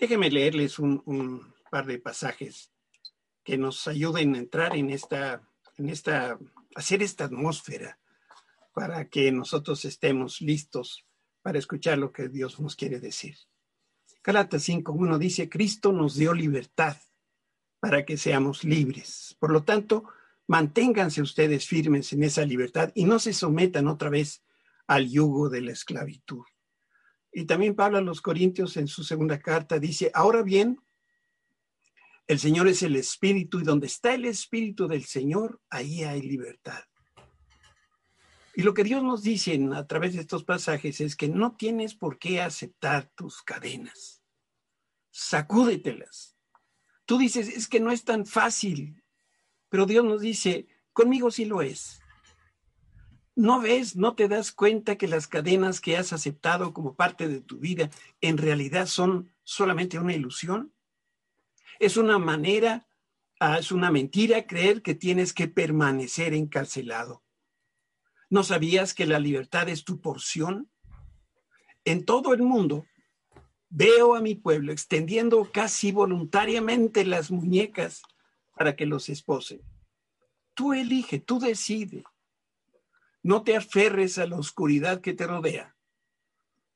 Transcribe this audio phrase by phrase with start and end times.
[0.00, 2.72] Déjenme leerles un, par de pasajes
[3.44, 6.38] que nos ayuden a entrar en esta, en esta,
[6.74, 7.98] hacer esta atmósfera
[8.72, 11.06] para que nosotros estemos listos
[11.42, 13.36] para escuchar lo que Dios nos quiere decir.
[14.24, 16.96] Gálatas 5.1 dice, Cristo nos dio libertad
[17.78, 19.36] para que seamos libres.
[19.38, 20.04] Por lo tanto,
[20.46, 24.42] manténganse ustedes firmes en esa libertad y no se sometan otra vez
[24.86, 26.44] al yugo de la esclavitud.
[27.32, 30.80] Y también Pablo a los Corintios en su segunda carta dice, ahora bien,
[32.26, 36.84] el Señor es el Espíritu y donde está el Espíritu del Señor, ahí hay libertad.
[38.54, 41.94] Y lo que Dios nos dice a través de estos pasajes es que no tienes
[41.94, 44.22] por qué aceptar tus cadenas.
[45.10, 46.36] Sacúdetelas.
[47.04, 49.02] Tú dices, es que no es tan fácil,
[49.68, 51.99] pero Dios nos dice, conmigo sí lo es.
[53.40, 57.40] ¿No ves, no te das cuenta que las cadenas que has aceptado como parte de
[57.40, 57.88] tu vida
[58.20, 60.74] en realidad son solamente una ilusión?
[61.78, 62.86] Es una manera,
[63.40, 67.22] ah, es una mentira creer que tienes que permanecer encarcelado.
[68.28, 70.70] ¿No sabías que la libertad es tu porción?
[71.86, 72.84] En todo el mundo
[73.70, 78.02] veo a mi pueblo extendiendo casi voluntariamente las muñecas
[78.54, 79.62] para que los esposen.
[80.52, 82.04] Tú elige, tú decide.
[83.22, 85.76] No te aferres a la oscuridad que te rodea.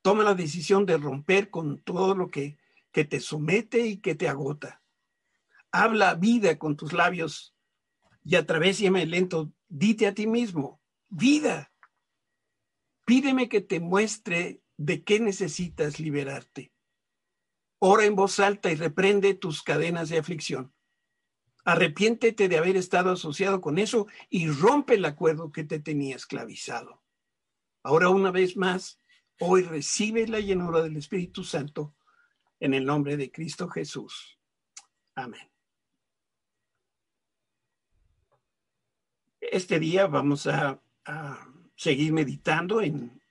[0.03, 2.59] Toma la decisión de romper con todo lo que,
[2.93, 4.83] que te somete y que te agota.
[5.73, 7.55] Habla vida con tus labios
[8.23, 11.73] y a través de lento, dite a ti mismo, vida.
[13.05, 16.73] Pídeme que te muestre de qué necesitas liberarte.
[17.79, 20.74] Ora en voz alta y reprende tus cadenas de aflicción.
[21.65, 27.03] Arrepiéntete de haber estado asociado con eso y rompe el acuerdo que te tenía esclavizado.
[27.83, 29.01] Ahora una vez más,
[29.41, 31.95] hoy recibe la llenura del Espíritu Santo
[32.61, 34.39] en el nombre de Cristo Jesús.
[35.15, 35.51] Amén.
[39.41, 40.81] Este día vamos a
[41.77, 43.23] seguir meditando en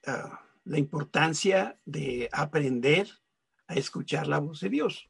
[0.65, 3.09] la importancia de aprender
[3.67, 5.09] a escuchar la voz de Dios.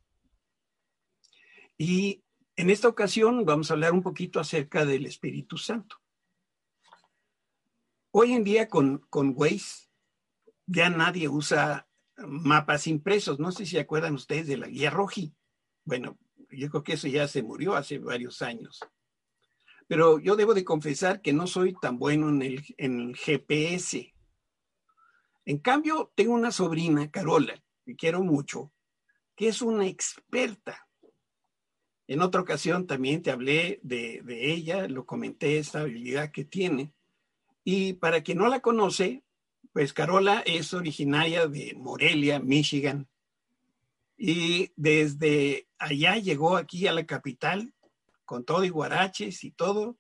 [1.78, 2.23] Y
[2.56, 5.98] en esta ocasión vamos a hablar un poquito acerca del Espíritu Santo.
[8.12, 9.90] Hoy en día con, con Waze
[10.66, 11.88] ya nadie usa
[12.18, 13.40] mapas impresos.
[13.40, 15.36] No sé si acuerdan ustedes de la guía Roji.
[15.84, 16.18] Bueno,
[16.52, 18.80] yo creo que eso ya se murió hace varios años
[19.88, 24.14] pero yo debo de confesar que no soy tan bueno en el, GPS.
[25.46, 28.72] En cambio, tengo una sobrina, Carola, que quiero mucho,
[29.36, 30.88] que es una experta.
[32.08, 36.94] En otra ocasión también te hablé de, ella, lo comenté, esta habilidad que tiene.
[37.64, 39.24] Y para quien no la conoce,
[39.72, 43.08] pues Carola es originaria de Morelia, Michigan.
[44.18, 47.74] Y desde allá llegó aquí a la capital
[48.26, 49.98] con todo y guaraches y todo,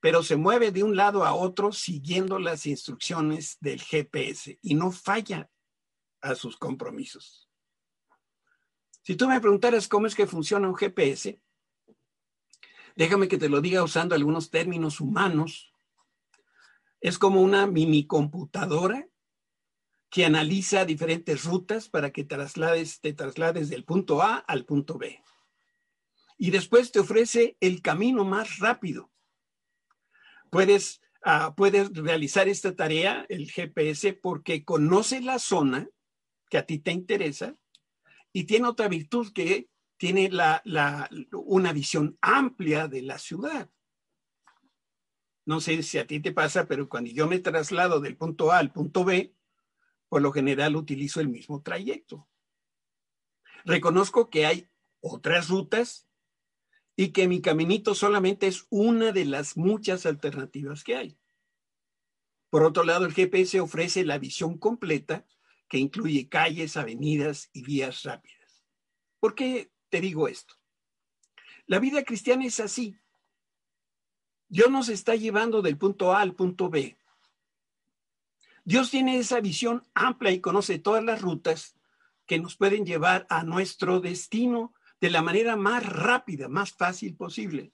[0.00, 4.90] pero se mueve de un lado a otro siguiendo las instrucciones del GPS y no
[4.90, 5.50] falla
[6.20, 7.49] a sus compromisos.
[9.10, 11.42] Si tú me preguntaras cómo es que funciona un GPS,
[12.94, 15.74] déjame que te lo diga usando algunos términos humanos.
[17.00, 19.08] Es como una mini computadora
[20.10, 25.20] que analiza diferentes rutas para que traslades, te traslades del punto A al punto B
[26.38, 29.10] y después te ofrece el camino más rápido.
[30.50, 35.88] Puedes, ah, puedes realizar esta tarea, el GPS, porque conoce la zona
[36.48, 37.56] que a ti te interesa
[38.32, 40.62] y tiene otra virtud que tiene la,
[41.32, 43.70] una visión amplia de la ciudad.
[45.44, 48.58] No sé si a ti te pasa, pero cuando yo me traslado del punto A
[48.58, 49.34] al punto B,
[50.08, 52.28] por lo general utilizo el mismo trayecto.
[53.64, 54.70] Reconozco que hay
[55.00, 56.08] otras rutas
[56.96, 61.18] y que mi caminito solamente es una de las muchas alternativas que hay.
[62.50, 65.26] Por otro lado, el GPS ofrece la visión completa
[65.70, 68.66] que incluye calles, avenidas y vías rápidas.
[69.20, 70.54] ¿Por qué te digo esto?
[71.66, 72.98] La vida cristiana es así.
[74.48, 76.98] Dios nos está llevando del punto A al punto B.
[78.64, 81.76] Dios tiene esa visión amplia y conoce todas las rutas
[82.26, 87.72] que nos pueden llevar a nuestro destino de la manera más rápida, más fácil posible.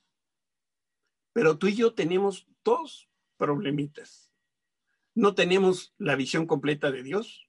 [1.32, 4.30] Pero tú y yo tenemos dos problemitas.
[5.14, 7.45] No tenemos la visión completa de Dios.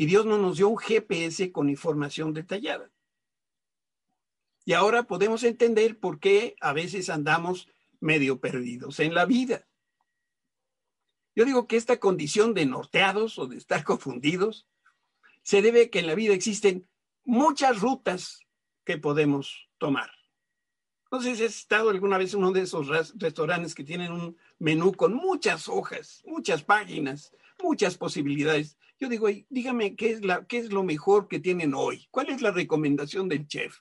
[0.00, 2.90] Y Dios no nos dio un GPS con información detallada.
[4.64, 7.68] Y ahora podemos entender por qué a veces andamos
[8.00, 9.68] medio perdidos en la vida.
[11.36, 14.66] Yo digo que esta condición de norteados o de estar confundidos
[15.42, 16.88] se debe a que en la vida existen
[17.22, 18.40] muchas rutas
[18.84, 20.10] que podemos tomar.
[21.12, 24.38] No sé si has estado alguna vez en uno de esos restaurantes que tienen un
[24.58, 28.78] menú con muchas hojas, muchas páginas, muchas posibilidades.
[29.00, 32.06] Yo digo, dígame qué es, qué es lo mejor que tienen hoy.
[32.10, 33.78] ¿Cuál es la recomendación del chef?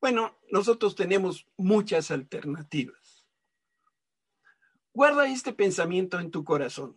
[0.00, 3.26] Bueno, nosotros tenemos muchas alternativas.
[4.92, 6.96] Guarda este pensamiento en tu corazón.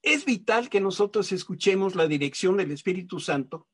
[0.00, 3.68] Es vital que nosotros escuchemos la dirección del Espíritu Santo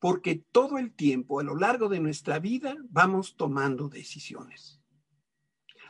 [0.00, 4.80] porque todo el tiempo, a lo largo de nuestra vida, vamos tomando decisiones.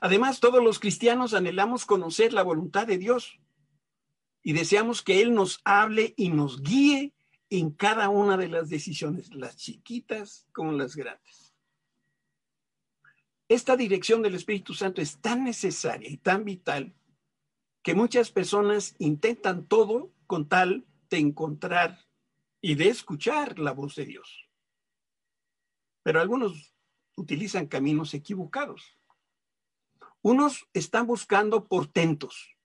[0.01, 3.41] Además, todos los cristianos anhelamos conocer la voluntad de Dios
[4.43, 7.13] y deseamos que Él nos hable y nos guíe
[7.51, 11.55] en cada una de las decisiones, las chiquitas como las grandes.
[13.49, 16.95] Esta dirección del Espíritu Santo es tan necesaria y tan vital
[17.83, 22.07] que muchas personas intentan todo con tal de encontrar
[22.61, 24.49] y de escuchar la voz de Dios.
[26.03, 26.75] Pero algunos
[27.17, 28.97] utilizan caminos equivocados.
[30.23, 32.57] Unos están buscando portentos.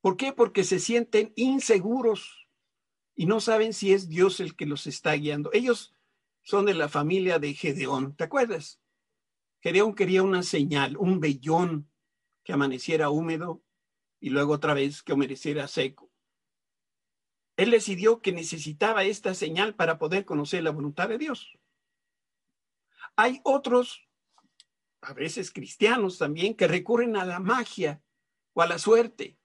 [0.00, 0.32] ¿Por qué?
[0.32, 2.48] Porque se sienten inseguros
[3.14, 5.50] y no saben si es Dios el que los está guiando.
[5.52, 5.94] Ellos
[6.42, 8.80] son de la familia de Gedeón, ¿te acuerdas?
[9.60, 11.90] Gedeón quería una señal, un vellón
[12.42, 13.62] que amaneciera húmedo
[14.20, 16.10] y luego otra vez que amaneciera seco.
[17.56, 21.58] Él decidió que necesitaba esta señal para poder conocer la voluntad de Dios.
[23.16, 24.08] Hay otros,
[25.02, 28.02] a veces cristianos también, que recurren a la magia
[28.54, 29.39] o a la suerte.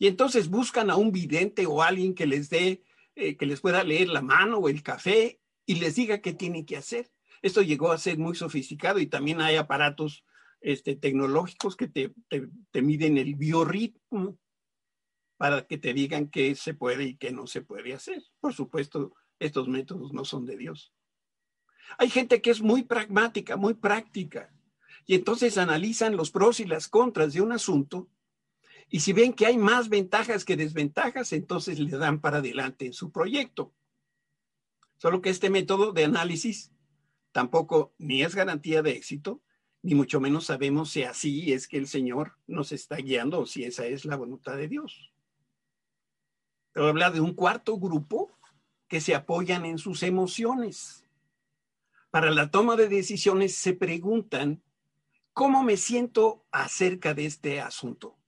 [0.00, 2.82] Y entonces buscan a un vidente o alguien que les dé,
[3.14, 6.64] eh, que les pueda leer la mano o el café y les diga qué tienen
[6.64, 7.12] que hacer.
[7.42, 10.24] Esto llegó a ser muy sofisticado y también hay aparatos
[10.62, 12.14] este, tecnológicos que te,
[12.70, 14.38] te miden el biorritmo
[15.36, 18.22] para que te digan qué se puede y qué no se puede hacer.
[18.40, 20.94] Por supuesto, estos métodos no son de Dios.
[21.98, 24.50] Hay gente que es muy pragmática, muy práctica,
[25.04, 28.08] y entonces analizan los pros y las contras de un asunto,
[28.90, 32.92] y si ven que hay más ventajas que desventajas, entonces le dan para adelante en
[32.92, 33.72] su proyecto.
[34.96, 36.72] Solo que este método de análisis
[37.30, 39.42] tampoco ni es garantía de éxito,
[39.82, 43.62] ni mucho menos sabemos si así es que el Señor nos está guiando o si
[43.62, 45.12] esa es la voluntad de Dios.
[46.72, 48.36] Te voy a hablar de un cuarto grupo
[48.88, 51.06] que se apoyan en sus emociones.
[52.10, 54.64] Para la toma de decisiones se preguntan,
[55.32, 58.19] ¿cómo me siento acerca de este asunto?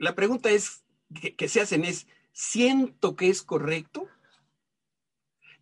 [0.00, 0.82] La pregunta es
[1.36, 4.08] que, se hacen es, ¿siento que es correcto?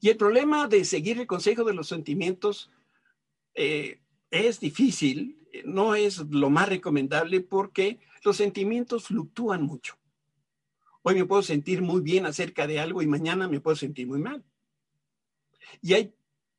[0.01, 2.71] Y el problema de seguir el consejo de los sentimientos
[3.55, 4.01] eh,
[4.31, 9.99] es difícil, no es lo más recomendable porque los sentimientos fluctúan mucho.
[11.03, 14.21] Hoy me puedo sentir muy bien acerca de algo y mañana me puedo sentir muy
[14.21, 14.45] mal.
[15.83, 16.15] Y hay,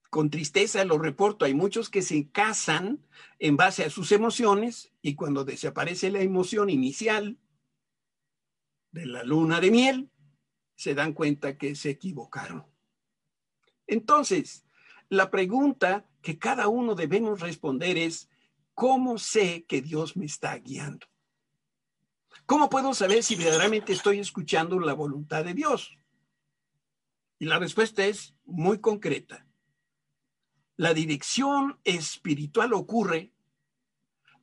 [0.10, 3.00] con tristeza lo reporto, hay muchos que se casan
[3.38, 7.38] en base a sus emociones y cuando desaparece la emoción inicial
[8.92, 10.12] de la luna de miel,
[10.76, 12.66] se dan cuenta que se equivocaron.
[13.88, 14.66] Entonces,
[15.10, 18.30] la pregunta que cada uno debemos responder es,
[18.74, 21.08] ¿cómo sé que Dios me está guiando?
[22.46, 25.98] ¿Cómo puedo saber si verdaderamente estoy escuchando la voluntad de Dios?
[27.40, 29.48] Y la respuesta es muy concreta.
[30.76, 33.34] La dirección espiritual ocurre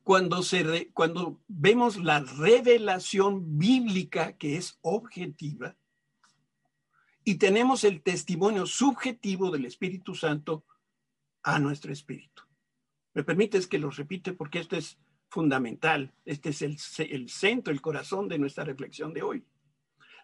[0.07, 5.75] cuando, vemos la revelación bíblica que es objetiva
[7.25, 10.63] y tenemos el testimonio subjetivo del Espíritu Santo
[11.43, 12.43] a nuestro espíritu.
[13.13, 14.97] ¿Me permites que lo repite porque esto es
[15.27, 16.13] fundamental.
[16.23, 19.43] Este es el, centro, el corazón de nuestra reflexión de hoy.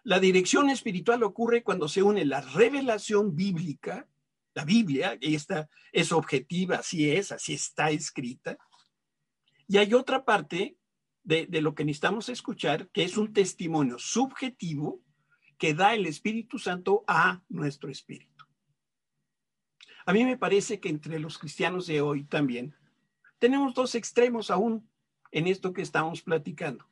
[0.02, 4.08] La dirección espiritual ocurre cuando se une la revelación bíblica,
[4.54, 8.56] la Biblia, y esta es objetiva, así es, así está escrita.
[9.68, 10.76] Y hay otra parte
[11.22, 15.00] de, de lo que necesitamos escuchar, que es un testimonio subjetivo
[15.58, 18.44] que da el Espíritu Santo a nuestro espíritu.
[20.06, 22.74] A mí me parece que entre los cristianos de hoy también
[23.38, 24.88] tenemos dos extremos aún
[25.30, 26.86] en esto que estamos platicando.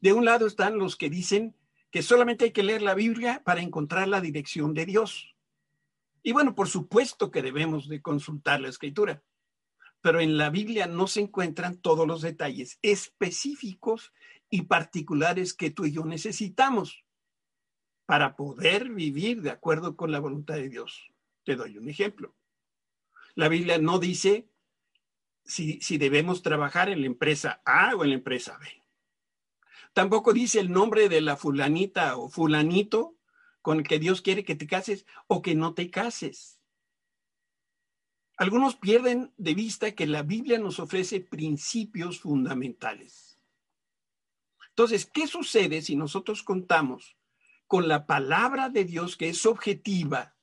[0.00, 1.56] De un lado están los que dicen
[1.90, 5.34] que solamente hay que leer la Biblia para encontrar la dirección de Dios.
[6.22, 9.22] Y bueno, por supuesto que debemos de consultar la escritura,
[10.04, 14.12] pero en la Biblia no se encuentran todos los detalles específicos
[14.50, 17.06] y particulares que tú y yo necesitamos
[18.04, 21.08] para poder vivir de acuerdo con la voluntad de Dios.
[21.42, 22.36] Te doy un ejemplo.
[23.34, 24.46] La Biblia no dice
[25.42, 28.66] si, debemos trabajar en la empresa A o en la empresa B.
[29.94, 33.16] Tampoco dice el nombre de la fulanita o fulanito
[33.62, 36.53] con el que Dios quiere que te cases o que no te cases.
[38.36, 43.38] Algunos pierden de vista que la Biblia nos ofrece principios fundamentales.
[44.70, 47.16] Entonces, ¿qué sucede si nosotros contamos
[47.68, 50.36] con la palabra de Dios que es objetiva,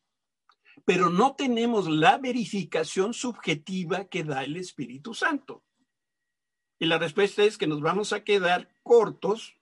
[0.86, 5.66] pero no tenemos la verificación subjetiva que da el Espíritu Santo?
[6.80, 9.54] Y la respuesta es que nos vamos a quedar cortos,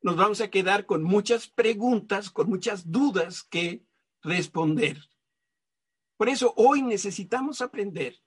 [0.00, 3.84] nos vamos a quedar con muchas preguntas, con muchas dudas que
[4.22, 5.09] responder.
[6.20, 8.20] Por eso hoy necesitamos aprender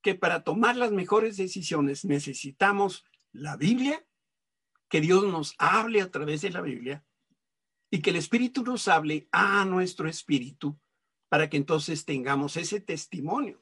[0.00, 4.06] que para tomar las mejores decisiones necesitamos la Biblia,
[4.88, 7.04] que Dios nos hable a través de la Biblia
[7.90, 10.78] y que el Espíritu nos hable a nuestro espíritu
[11.28, 13.60] para que entonces tengamos ese testimonio.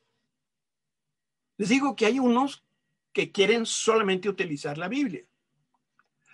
[1.56, 2.66] Les digo que hay unos
[3.14, 5.24] que quieren solamente utilizar la Biblia.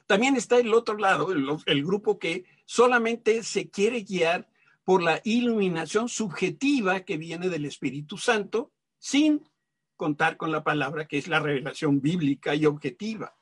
[0.08, 4.50] También está el otro lado, el, grupo que solamente se quiere guiar
[4.84, 9.48] por la iluminación subjetiva que viene del Espíritu Santo, sin
[9.96, 13.36] contar con la palabra que es la revelación bíblica y objetiva.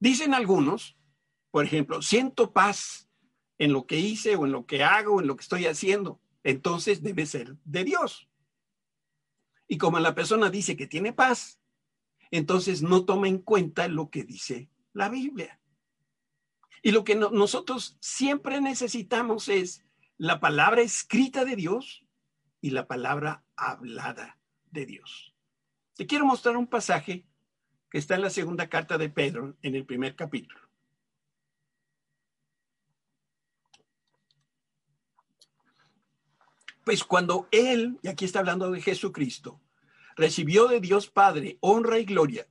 [0.00, 0.96] Dicen algunos,
[1.50, 3.08] por ejemplo, siento paz
[3.58, 7.02] en lo que hice o en lo que hago, en lo que estoy haciendo, entonces
[7.02, 8.28] debe ser de Dios.
[9.68, 11.60] Y como la persona dice que tiene paz,
[12.30, 15.60] entonces no toma en cuenta lo que dice la Biblia.
[16.84, 19.82] Y lo que nosotros siempre necesitamos es
[20.18, 22.04] la palabra escrita de Dios
[22.60, 24.38] y la palabra hablada
[24.70, 25.34] de Dios.
[25.96, 27.24] Te quiero mostrar un pasaje
[27.88, 30.60] que está en la segunda carta de Pedro, en el primer capítulo.
[36.84, 39.58] Pues cuando Él, y aquí está hablando de Jesucristo,
[40.16, 42.46] recibió de Dios Padre honra y gloria,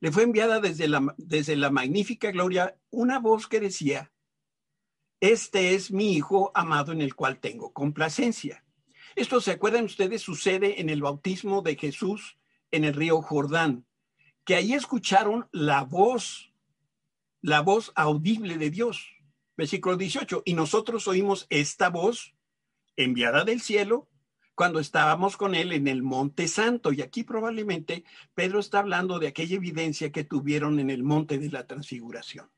[0.00, 4.12] le fue enviada desde la, desde la magnífica gloria una voz que decía,
[5.20, 8.64] este es mi Hijo amado en el cual tengo complacencia.
[9.14, 10.20] Esto, ¿se acuerdan ustedes?
[10.20, 12.38] Sucede en el bautismo de Jesús
[12.70, 13.86] en el río Jordán,
[14.44, 16.52] que ahí escucharon la voz,
[17.40, 19.08] la voz audible de Dios.
[19.56, 22.34] Versículo 18, y nosotros oímos esta voz
[22.96, 24.08] enviada del cielo
[24.56, 26.90] cuando estábamos con él en el Monte Santo.
[26.90, 31.50] Y aquí probablemente Pedro está hablando de aquella evidencia que tuvieron en el Monte de
[31.50, 32.50] la Transfiguración.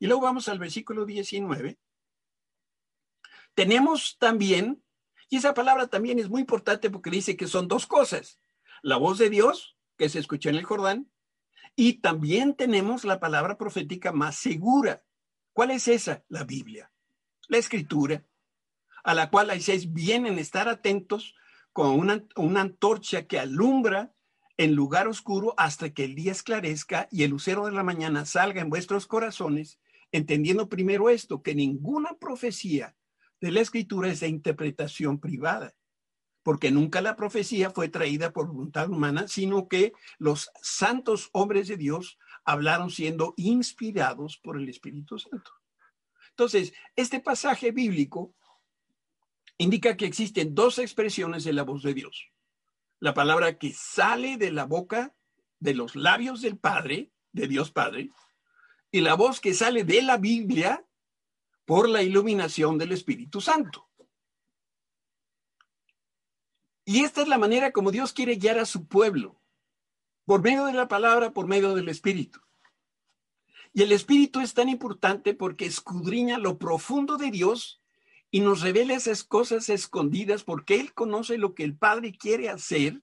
[0.00, 1.78] Y luego vamos al versículo 19.
[3.54, 4.82] Tenemos también,
[5.30, 8.40] y esa palabra también es muy importante porque dice que son dos cosas,
[8.82, 11.08] la voz de Dios que se escuchó en el Jordán,
[11.76, 15.04] y también tenemos la palabra profética más segura.
[15.52, 16.24] ¿Cuál es esa?
[16.28, 16.92] La Biblia,
[17.46, 18.24] la escritura
[19.04, 21.34] a la cual hay seis vienen a estar atentos
[21.72, 24.12] con una, una antorcha que alumbra
[24.56, 28.62] en lugar oscuro hasta que el día esclarezca y el lucero de la mañana salga
[28.62, 29.78] en vuestros corazones,
[30.10, 32.96] entendiendo primero esto, que ninguna profecía
[33.40, 35.74] de la escritura es de interpretación privada,
[36.42, 41.76] porque nunca la profecía fue traída por voluntad humana, sino que los santos hombres de
[41.76, 45.50] Dios hablaron siendo inspirados por el Espíritu Santo.
[46.30, 48.34] Entonces, este pasaje bíblico
[49.58, 52.30] indica que existen dos expresiones de la voz de Dios.
[53.00, 55.14] La palabra que sale de la boca,
[55.60, 58.10] de los labios del Padre, de Dios Padre,
[58.90, 60.86] y la voz que sale de la Biblia
[61.64, 63.88] por la iluminación del Espíritu Santo.
[66.84, 69.40] Y esta es la manera como Dios quiere guiar a su pueblo,
[70.26, 72.40] por medio de la palabra, por medio del Espíritu.
[73.72, 77.82] Y el Espíritu es tan importante porque escudriña lo profundo de Dios
[78.34, 83.00] y nos revela esas cosas escondidas porque Él conoce lo que el Padre quiere hacer,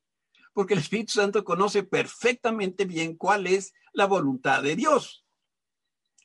[0.52, 5.26] porque el Espíritu Santo conoce perfectamente bien cuál es la voluntad de Dios.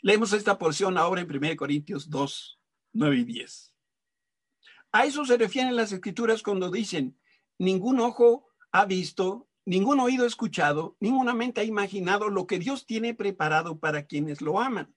[0.02, 2.58] Leemos esta porción ahora en 1 Corintios 2,
[2.94, 3.74] 9 y 10.
[4.90, 7.16] A eso se refieren las escrituras cuando dicen,
[7.58, 12.86] ningún ojo ha visto, ningún oído ha escuchado, ninguna mente ha imaginado lo que Dios
[12.86, 14.92] tiene preparado para quienes lo aman.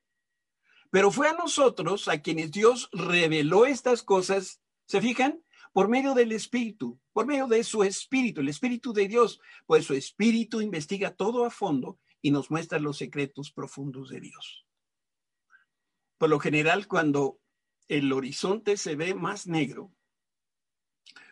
[0.89, 5.43] Pero fue a nosotros a quienes Dios reveló estas cosas, ¿se fijan?
[5.72, 9.93] Por medio del Espíritu, por medio de su Espíritu, el Espíritu de Dios, pues su
[9.93, 14.65] Espíritu investiga todo a fondo y nos muestra los secretos profundos de Dios.
[16.17, 17.39] Por lo general, cuando
[17.88, 19.93] el horizonte se ve más negro,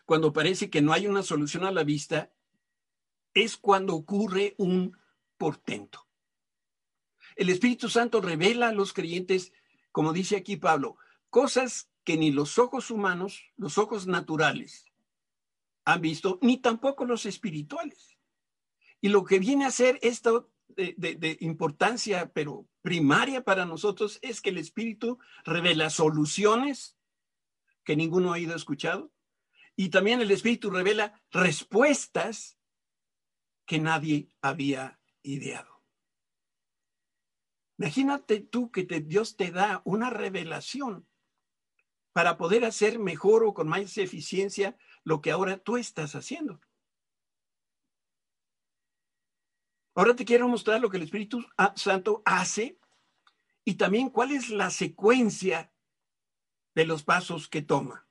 [0.06, 2.32] cuando parece que no hay una solución a la vista,
[3.34, 4.96] es cuando ocurre un
[5.36, 6.07] portento.
[7.38, 9.52] El Espíritu Santo revela a los creyentes,
[9.92, 10.96] como dice aquí Pablo,
[11.30, 14.86] cosas que ni los ojos humanos, los ojos naturales,
[15.84, 18.18] han visto, ni tampoco los espirituales.
[19.00, 24.50] Y lo que viene a ser esto, de, importancia, pero primaria para nosotros, es que
[24.50, 26.98] el Espíritu revela soluciones
[27.84, 29.12] que ninguno ha ido escuchado.
[29.76, 32.58] Y también el Espíritu revela respuestas
[33.64, 35.77] que nadie había ideado.
[37.78, 41.08] Imagínate tú que Dios te da una revelación
[42.12, 46.60] para poder hacer mejor o con más eficiencia lo que ahora tú estás haciendo.
[49.94, 51.44] Ahora te quiero mostrar lo que el Espíritu
[51.76, 52.78] Santo hace
[53.64, 55.72] y también cuál es la secuencia
[56.74, 58.08] de los pasos que toma.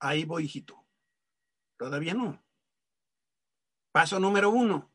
[0.00, 0.84] Ahí voy, hijito.
[1.76, 2.44] Todavía no.
[3.92, 4.92] Paso número uno.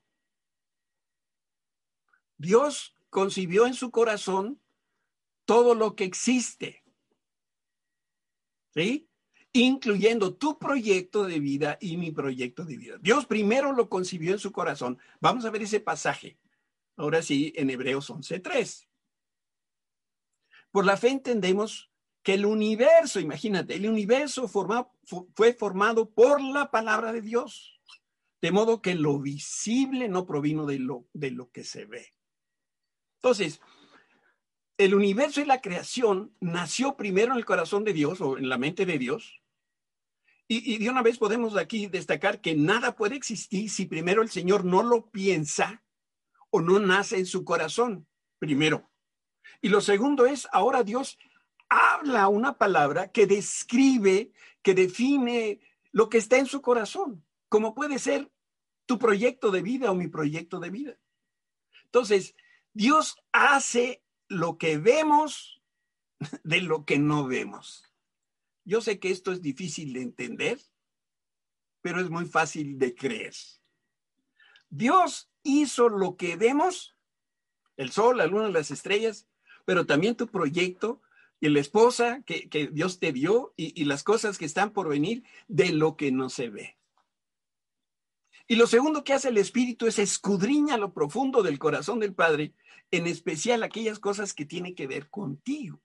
[2.37, 4.59] Dios concibió en su corazón
[5.45, 6.83] todo lo que existe.
[8.73, 9.07] ¿Sí?
[9.53, 12.97] incluyendo tu proyecto de vida y mi proyecto de vida.
[13.01, 14.97] Dios primero lo concibió en su corazón.
[15.19, 16.37] Vamos a ver ese pasaje.
[16.95, 18.87] Ahora sí, en Hebreos 11.3.
[20.71, 21.91] Por la fe entendemos
[22.23, 27.81] que el universo, imagínate, el universo fue formado por la palabra de Dios.
[28.41, 32.13] De modo que lo visible no provino de lo, de lo que se ve.
[33.23, 33.61] Entonces,
[34.77, 38.57] el universo y la creación nació primero en el corazón de Dios o en la
[38.57, 39.41] mente de Dios
[40.47, 44.65] y, de una vez podemos aquí destacar que nada puede existir si primero el Señor
[44.65, 45.81] no lo piensa
[46.49, 48.05] o no nace en su corazón,
[48.37, 48.91] primero.
[49.61, 51.17] Y lo segundo es, ahora Dios
[51.69, 55.61] habla una palabra que describe, que define
[55.93, 58.29] lo que está en su corazón, como puede ser
[58.85, 60.97] tu proyecto de vida o mi proyecto de vida.
[61.85, 62.35] Entonces,
[62.73, 65.61] Dios hace lo que vemos
[66.43, 67.85] de lo que no vemos.
[68.63, 70.59] Yo sé que esto es difícil de entender,
[71.81, 73.33] pero es muy fácil de creer.
[74.69, 76.95] Dios hizo lo que vemos,
[77.75, 79.27] el sol, la luna, las estrellas,
[79.65, 81.01] pero también tu proyecto
[81.39, 85.23] y la esposa que, Dios te dio y, y las cosas que están por venir
[85.47, 86.77] de lo que no se ve.
[88.47, 92.53] Y lo segundo que hace el Espíritu es escudriña lo profundo del corazón del Padre,
[92.91, 95.81] en especial aquellas cosas que tienen que ver contigo.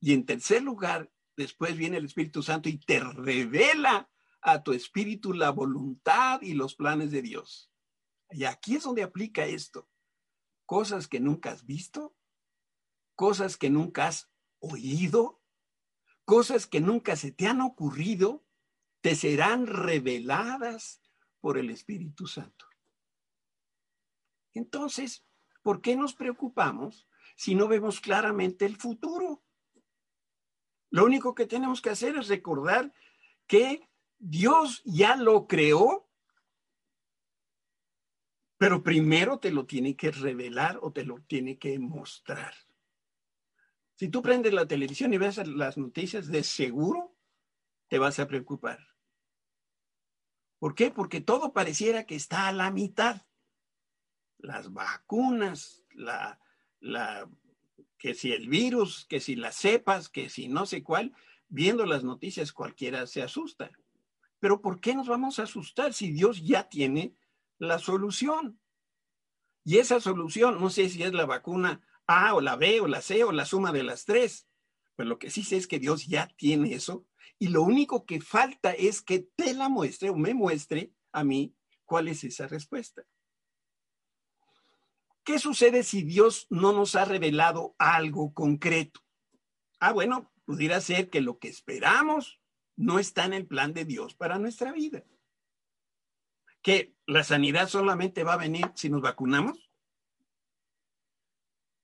[0.00, 5.32] Y en tercer lugar, después viene el Espíritu Santo y te revela a tu espíritu
[5.32, 7.70] la voluntad y los planes de Dios.
[8.30, 9.88] Y aquí es donde aplica esto.
[10.66, 12.16] Cosas que nunca has visto,
[13.14, 15.40] cosas que nunca has oído,
[16.24, 18.44] cosas que nunca se te han ocurrido,
[19.00, 21.01] te serán reveladas
[21.42, 22.64] por el Espíritu Santo.
[24.54, 25.26] Entonces,
[25.60, 29.42] ¿por qué nos preocupamos si no vemos claramente el futuro?
[30.90, 32.94] Lo único que tenemos que hacer es recordar
[33.46, 36.08] que Dios ya lo creó,
[38.56, 42.54] pero primero te lo tiene que revelar o te lo tiene que mostrar.
[43.96, 47.16] Si tú prendes la televisión y ves las noticias, de seguro
[47.88, 48.91] te vas a preocupar.
[50.62, 50.92] ¿Por qué?
[50.92, 53.22] Porque todo pareciera que está a la mitad.
[54.38, 56.38] Las vacunas, la,
[56.78, 57.28] la
[57.98, 61.16] que si el virus, que si las cepas, que si no sé cuál,
[61.48, 63.72] viendo las noticias cualquiera se asusta.
[64.38, 67.16] Pero ¿por qué nos vamos a asustar si Dios ya tiene
[67.58, 68.60] la solución?
[69.64, 73.02] Y esa solución, no sé si es la vacuna A o la B o la
[73.02, 74.46] C o la suma de las tres,
[74.94, 77.04] pero lo que sí sé es que Dios ya tiene eso
[77.38, 81.54] y lo único que falta es que te la muestre o me muestre a mí
[81.84, 83.04] cuál es esa respuesta.
[85.24, 89.00] ¿Qué sucede si Dios no nos ha revelado algo concreto?
[89.78, 92.40] Ah, bueno, pudiera ser que lo que esperamos
[92.76, 95.04] no está en el plan de Dios para nuestra vida.
[96.60, 99.70] Que la sanidad solamente va a venir si nos vacunamos.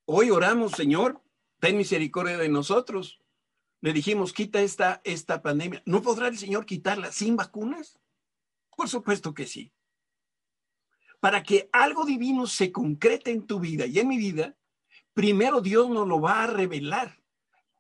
[0.05, 1.23] Hoy oramos, Señor,
[1.61, 3.21] ten misericordia de nosotros.
[3.81, 5.83] Le dijimos, quita esta, esta pandemia.
[5.87, 8.01] ¿No podrá el Señor quitarla sin vacunas?
[8.77, 9.73] Por supuesto que sí
[11.21, 14.57] para que algo divino se concrete en tu vida y en mi vida,
[15.15, 17.23] primero Dios nos lo va a revelar.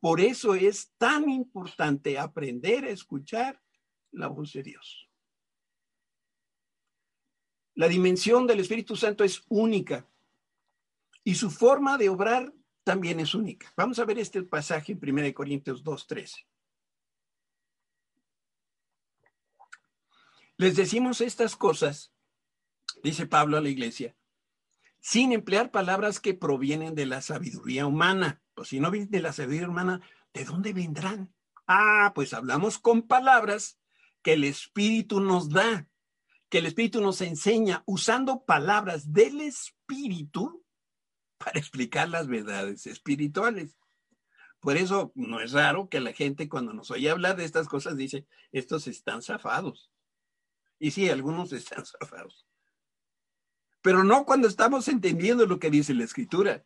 [0.00, 3.60] Por eso es tan importante aprender a escuchar
[4.10, 5.08] la voz de Dios.
[7.74, 10.08] La dimensión del Espíritu Santo es única
[11.22, 12.52] y su forma de obrar
[12.88, 13.70] también es única.
[13.76, 16.46] Vamos a ver este pasaje en 1 Corintios 2.13.
[20.56, 22.14] Les decimos estas cosas
[23.02, 24.16] dice Pablo a la iglesia,
[25.00, 28.40] sin emplear palabras que provienen de la sabiduría humana.
[28.54, 30.00] Pues si no vienen de la sabiduría humana,
[30.32, 31.34] ¿de dónde vendrán?
[31.66, 33.78] Ah, pues hablamos con palabras
[34.22, 35.86] que el Espíritu nos da.
[36.48, 40.64] que el Espíritu nos enseña usando palabras del Espíritu
[41.44, 43.76] para explicar las verdades espirituales.
[44.60, 47.96] Por eso no es raro que la gente cuando nos oye hablar de estas cosas
[47.96, 49.92] dice, estos están zafados.
[50.78, 52.46] Y sí, algunos están zafados.
[53.82, 56.64] Pero no cuando estamos entendiendo lo que dice la Escritura.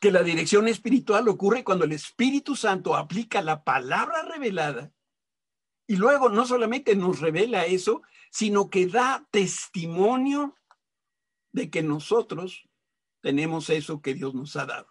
[0.00, 4.92] Que la dirección espiritual ocurre cuando el Espíritu Santo aplica la palabra revelada
[5.86, 10.56] y luego no solamente nos revela eso, sino que da testimonio
[11.52, 12.68] de que nosotros
[13.20, 14.88] tenemos eso que Dios nos ha dado.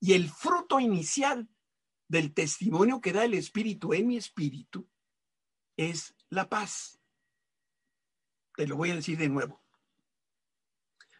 [0.00, 1.48] Y el fruto inicial
[2.08, 4.88] del testimonio que da el Espíritu en mi espíritu
[5.76, 7.00] es la paz.
[8.56, 9.62] Te lo voy a decir de nuevo.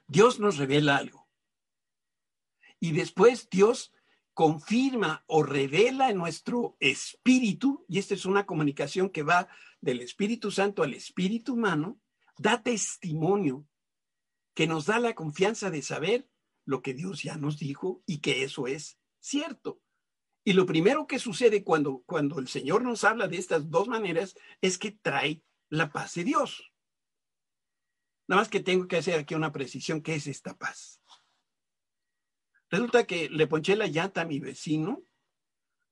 [0.06, 1.28] Dios nos revela algo.
[2.78, 3.92] Y después Dios
[4.34, 9.48] confirma o revela en nuestro espíritu, y esta es una comunicación que va
[9.80, 12.00] del Espíritu Santo al Espíritu humano,
[12.36, 13.66] da testimonio
[14.54, 16.28] que nos da la confianza de saber
[16.64, 19.82] lo que Dios ya nos dijo y que eso es cierto.
[20.44, 24.36] Y lo primero que sucede cuando, cuando el Señor nos habla de estas dos maneras
[24.60, 26.72] es que trae la paz de Dios.
[28.26, 31.02] Nada más que tengo que hacer aquí una precisión, ¿qué es esta paz?
[32.70, 35.04] Resulta que le ponché la llanta a mi vecino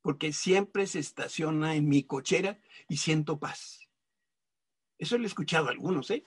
[0.03, 3.89] porque siempre se estaciona en mi cochera y siento paz.
[4.99, 6.25] Eso lo he escuchado a algunos, ¿eh?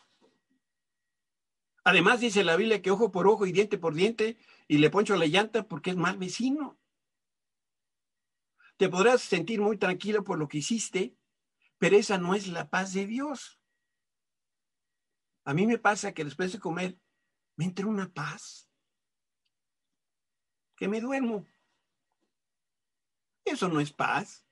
[1.85, 5.15] Además dice la Biblia que ojo por ojo y diente por diente y le poncho
[5.15, 6.79] la llanta porque es mal vecino.
[8.77, 11.15] Te podrás sentir muy tranquilo por lo que hiciste,
[11.77, 13.59] pero esa no es la paz de Dios.
[15.43, 16.99] A mí me pasa que después de comer
[17.55, 18.67] me entra una paz
[20.75, 21.45] que me duermo.
[23.45, 24.43] Eso no es paz.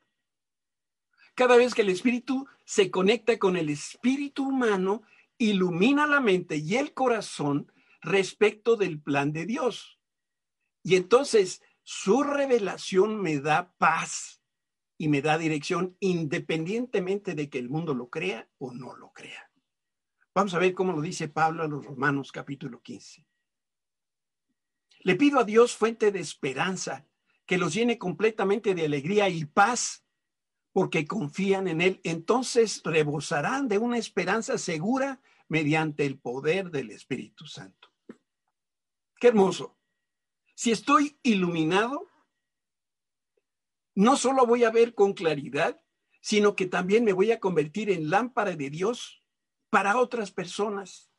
[1.34, 5.02] Cada vez que el espíritu se conecta con el espíritu humano,
[5.49, 9.99] ilumina la mente y el corazón respecto del plan de Dios.
[10.84, 14.41] Y entonces su revelación me da paz
[14.97, 19.51] y me da dirección independientemente de que el mundo lo crea o no lo crea.
[20.34, 23.25] Vamos a ver cómo lo dice Pablo a los Romanos capítulo 15.
[25.01, 27.06] Le pido a Dios fuente de esperanza,
[27.45, 30.06] que los llene completamente de alegría y paz,
[30.71, 32.01] porque confían en Él.
[32.03, 37.89] Entonces rebosarán de una esperanza segura mediante el poder del Espíritu Santo.
[39.19, 39.77] Qué hermoso.
[40.56, 42.10] Si estoy iluminado,
[43.95, 45.82] no solo voy a ver con claridad,
[46.21, 49.23] sino que también me voy a convertir en lámpara de Dios
[49.69, 51.12] para otras personas.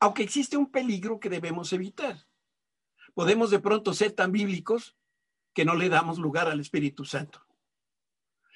[0.00, 2.26] Aunque existe un peligro que debemos evitar
[3.14, 4.96] podemos de pronto ser tan bíblicos
[5.54, 7.46] que no le damos lugar al Espíritu Santo.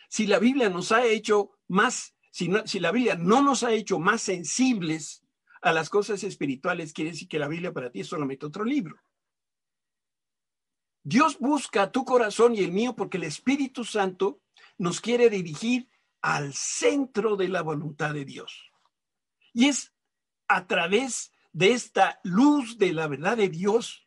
[0.08, 4.20] Si la Biblia nos ha hecho más, si, la Biblia no nos ha hecho más
[4.20, 5.24] sensibles
[5.62, 9.00] a las cosas espirituales, quiere decir que la Biblia para ti es solamente otro libro.
[11.02, 14.42] Dios busca tu corazón y el mío porque el Espíritu Santo
[14.76, 15.88] nos quiere dirigir
[16.20, 18.70] al centro de la voluntad de Dios.
[19.54, 19.94] Y es
[20.46, 24.06] a través de esta luz de la verdad de Dios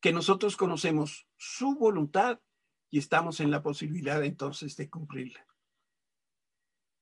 [0.00, 2.38] que nosotros conocemos su voluntad
[2.90, 5.45] y estamos en la posibilidad entonces de cumplirla.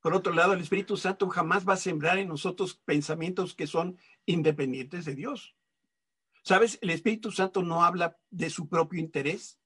[0.04, 3.96] Por otro lado, el Espíritu Santo jamás va a sembrar en nosotros pensamientos que son
[4.26, 5.56] independientes de Dios.
[6.42, 6.78] ¿Sabes?
[6.82, 9.58] El Espíritu Santo no habla de su propio interés,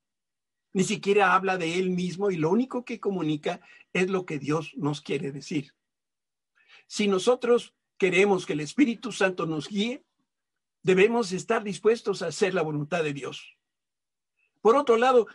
[0.73, 3.61] ni siquiera habla de él mismo y lo único que comunica
[3.93, 5.75] es lo que Dios nos quiere decir.
[6.87, 10.05] Si nosotros queremos que el Espíritu Santo nos guíe,
[10.85, 13.57] debemos estar dispuestos a hacer la voluntad de Dios.
[14.61, 15.27] Por otro lado,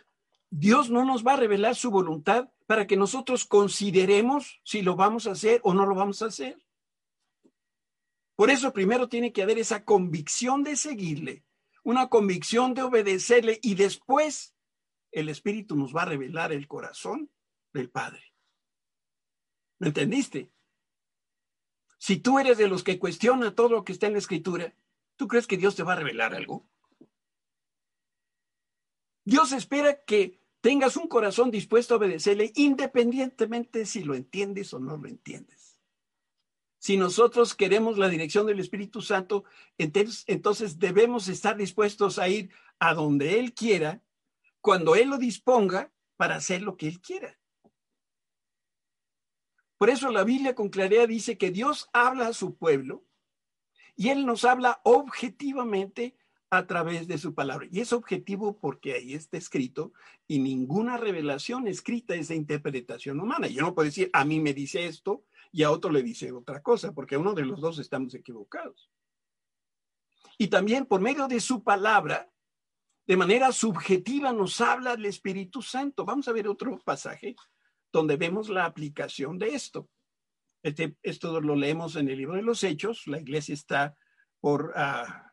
[0.56, 5.26] Dios no nos va a revelar su voluntad para que nosotros consideremos si lo vamos
[5.26, 6.56] a hacer o no lo vamos a hacer.
[8.36, 11.44] Por eso primero tiene que haber esa convicción de seguirle,
[11.82, 14.54] una convicción de obedecerle y después
[15.10, 17.30] el Espíritu nos va a revelar el corazón
[17.72, 18.34] del Padre.
[19.78, 20.52] ¿Me entendiste?
[21.98, 24.74] Si tú eres de los que cuestiona todo lo que está en la Escritura,
[25.16, 26.66] ¿Tú crees que Dios te va a revelar algo?
[29.24, 34.96] Dios espera que tengas un corazón dispuesto a obedecerle independientemente si lo entiendes o no
[34.96, 35.78] lo entiendes.
[36.78, 39.44] Si nosotros queremos la dirección del Espíritu Santo,
[39.76, 42.48] entonces, debemos estar dispuestos a ir
[42.78, 44.02] a donde Él quiera,
[44.62, 47.38] cuando Él lo disponga, para hacer lo que Él quiera.
[49.76, 53.04] Por eso la Biblia con claridad dice que Dios habla a su pueblo
[53.96, 56.16] y Él nos habla objetivamente
[56.50, 57.66] a través de su palabra.
[57.70, 59.92] Y es objetivo porque ahí está escrito
[60.26, 63.48] y ninguna revelación escrita es de interpretación humana.
[63.48, 66.62] Yo no puedo decir, a mí me dice esto y a otro le dice otra
[66.62, 68.90] cosa, porque uno de los dos estamos equivocados.
[70.38, 72.30] Y también por medio de su palabra,
[73.06, 76.04] de manera subjetiva nos habla el Espíritu Santo.
[76.04, 77.36] Vamos a ver otro pasaje
[77.92, 79.88] donde vemos la aplicación de esto.
[80.62, 83.06] Este, esto lo leemos en el libro de los Hechos.
[83.06, 83.96] La iglesia está
[84.40, 85.23] por uh,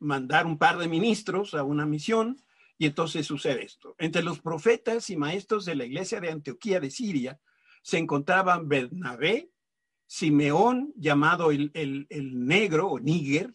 [0.00, 2.42] mandar un par de ministros a una misión
[2.78, 3.94] y entonces sucede esto.
[3.98, 7.40] Entre los profetas y maestros de la iglesia de Antioquía de Siria
[7.82, 9.50] se encontraban Bernabé,
[10.06, 13.54] Simeón, llamado el, el, el negro o Níger,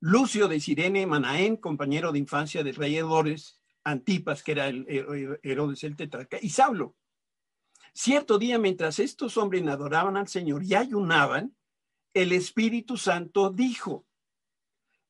[0.00, 2.98] Lucio de Sirene, Manaén, compañero de infancia del rey
[3.84, 4.86] Antipas, que era el
[5.42, 6.96] Herodes el tetrarca, y Saulo.
[7.92, 11.56] Cierto día, mientras estos hombres adoraban al Señor y ayunaban,
[12.12, 14.04] el Espíritu Santo dijo,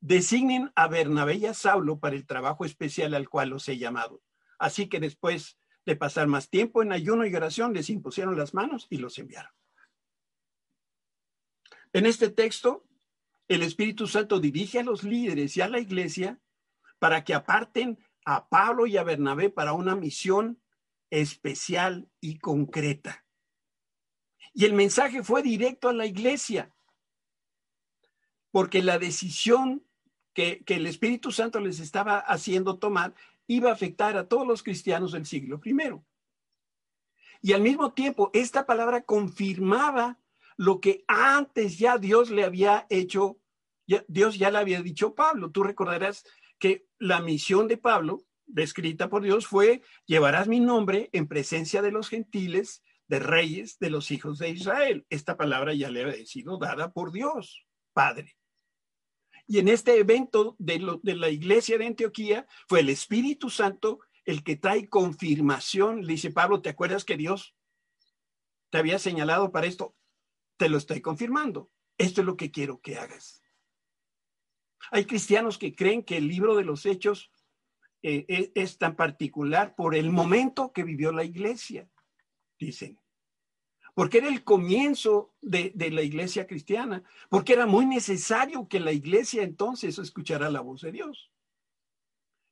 [0.04, 4.22] designen a Bernabé y a Saulo para el trabajo especial al cual los he llamado.
[4.58, 8.86] Así que después de pasar más tiempo en ayuno y oración, les impusieron las manos
[8.90, 9.50] y los enviaron.
[11.94, 12.84] En este texto,
[13.48, 16.38] el Espíritu Santo dirige a los líderes y a la iglesia
[16.98, 20.60] para que aparten a Pablo y a Bernabé para una misión
[21.08, 23.24] especial y concreta.
[24.52, 26.74] Y el mensaje fue directo a la iglesia,
[28.50, 29.82] porque la decisión
[30.34, 33.14] que, el Espíritu Santo les estaba haciendo tomar
[33.46, 36.04] iba a afectar a todos los cristianos del siglo primero.
[37.40, 40.18] Y al mismo tiempo, esta palabra confirmaba
[40.56, 43.38] lo que antes ya Dios le había hecho,
[44.08, 45.50] Dios ya le había dicho a Pablo.
[45.50, 46.24] Tú recordarás
[46.58, 51.92] que la misión de Pablo, descrita por Dios, fue, llevarás mi nombre en presencia de
[51.92, 55.06] los gentiles, de reyes, de los hijos de Israel.
[55.10, 58.36] Esta palabra ya le había sido dada por Dios, Padre.
[59.46, 64.42] Y en este evento de, de la iglesia de Antioquía fue el Espíritu Santo el
[64.42, 66.02] que trae confirmación.
[66.02, 67.54] Le dice Pablo, ¿te acuerdas que Dios
[68.70, 69.94] te había señalado para esto?
[70.56, 71.70] Te lo estoy confirmando.
[71.98, 73.42] Esto es lo que quiero que hagas.
[74.90, 77.30] Hay cristianos que creen que el libro de los hechos
[78.02, 81.88] eh, es, es tan particular por el momento que vivió la iglesia,
[82.58, 82.98] dicen
[83.94, 89.42] porque era el comienzo de, la iglesia cristiana, porque era muy necesario que la iglesia
[89.42, 91.30] entonces escuchara la voz de Dios.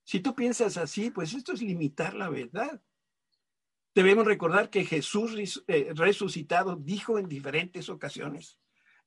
[0.05, 2.81] Si tú piensas así, pues esto es limitar la verdad.
[3.95, 8.59] Debemos recordar que Jesús eh, resucitado dijo en diferentes ocasiones,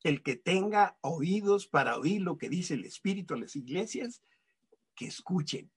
[0.03, 4.21] el que tenga oídos para oír lo que dice el Espíritu a las iglesias,
[4.93, 5.71] que escuchen.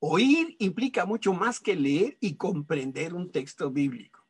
[0.00, 4.26] Oír implica mucho más que leer y comprender un texto bíblico.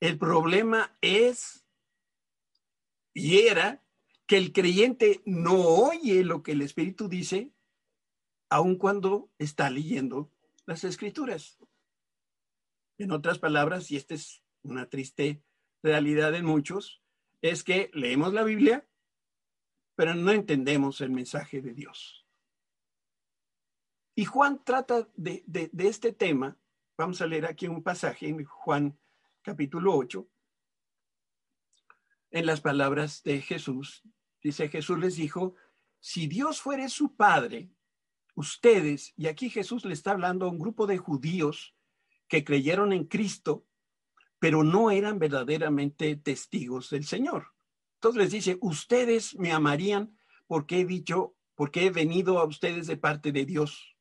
[0.00, 1.66] El problema es
[3.14, 3.82] y era
[4.26, 7.50] que el creyente no oye lo que el Espíritu dice,
[8.50, 10.30] aun cuando está leyendo
[10.66, 11.58] las escrituras.
[12.98, 15.42] En otras palabras, y esta es una triste
[15.82, 17.02] realidad en muchos,
[17.40, 18.86] es que leemos la Biblia,
[19.94, 22.25] pero no entendemos el mensaje de Dios.
[24.18, 25.44] Y Juan trata de,
[25.76, 26.56] este tema.
[26.96, 28.98] Vamos a leer aquí un pasaje en Juan
[29.42, 30.26] capítulo 8,
[32.30, 34.02] en las palabras de Jesús.
[34.42, 35.54] Dice, Jesús les dijo,
[36.00, 37.68] si Dios fuere su Padre,
[38.34, 41.76] ustedes, y aquí Jesús le está hablando a un grupo de judíos
[42.26, 43.66] que creyeron en Cristo,
[44.38, 47.48] pero no eran verdaderamente testigos del Señor.
[47.96, 52.96] Entonces les dice, ustedes me amarían porque he dicho, porque he venido a ustedes de
[52.96, 53.95] parte de Dios.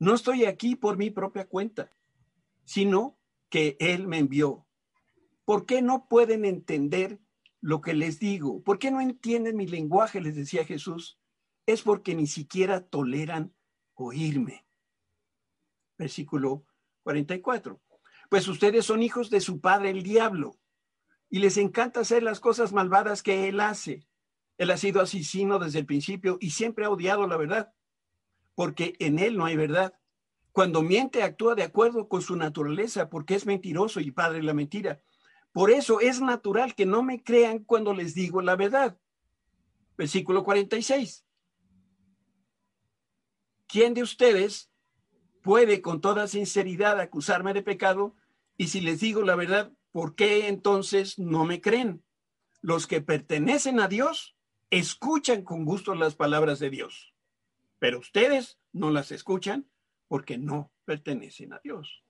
[0.00, 1.92] No estoy aquí por mi propia cuenta,
[2.64, 3.18] sino
[3.50, 4.66] que Él me envió.
[5.44, 7.20] ¿Por qué no pueden entender
[7.60, 8.62] lo que les digo?
[8.62, 10.22] ¿Por qué no entienden mi lenguaje?
[10.22, 11.20] Les decía Jesús.
[11.66, 13.54] Es porque ni siquiera toleran
[13.92, 14.64] oírme.
[15.98, 16.64] Versículo
[17.02, 17.78] 44.
[18.30, 20.58] Pues ustedes son hijos de su padre el diablo
[21.28, 24.08] y les encanta hacer las cosas malvadas que él hace.
[24.56, 27.74] Él ha sido asesino desde el principio y siempre ha odiado la verdad
[28.60, 29.94] porque en él no hay verdad.
[30.52, 34.52] Cuando miente, actúa de acuerdo con su naturaleza, porque es mentiroso y padre de la
[34.52, 35.00] mentira.
[35.50, 38.98] Por eso es natural que no me crean cuando les digo la verdad.
[39.96, 41.24] Versículo 46.
[43.66, 44.70] ¿Quién de ustedes
[45.40, 48.14] puede con toda sinceridad acusarme de pecado?
[48.58, 52.04] Y si les digo la verdad, ¿por qué entonces no me creen?
[52.60, 54.36] Los que pertenecen a Dios
[54.68, 57.14] escuchan con gusto las palabras de Dios
[57.80, 59.68] pero ustedes no las escuchan
[60.06, 62.04] porque no pertenecen a Dios.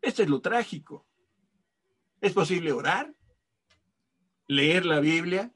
[0.00, 1.06] Esto es lo trágico.
[2.20, 3.12] Es posible orar,
[4.46, 5.52] leer la Biblia,